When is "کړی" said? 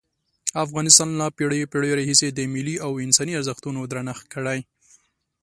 4.33-4.59